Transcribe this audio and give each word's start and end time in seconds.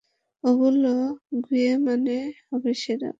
ওগুলো 0.43 0.91
গুনেমানে 1.41 2.17
হবে 2.47 2.71
সেরা! 2.81 3.09